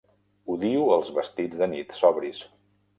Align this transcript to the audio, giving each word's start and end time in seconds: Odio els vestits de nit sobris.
Odio 0.55 0.87
els 0.97 1.13
vestits 1.19 1.63
de 1.63 1.71
nit 1.77 1.97
sobris. 2.03 2.45